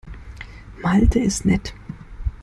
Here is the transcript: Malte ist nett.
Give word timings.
Malte 0.81 1.19
ist 1.19 1.45
nett. 1.45 1.75